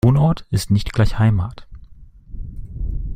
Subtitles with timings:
[0.03, 1.67] Wohnort ist nicht gleich Heimat.